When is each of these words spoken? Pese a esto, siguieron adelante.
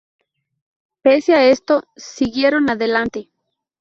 Pese 1.03 1.35
a 1.35 1.43
esto, 1.45 1.83
siguieron 1.95 2.71
adelante. 2.71 3.29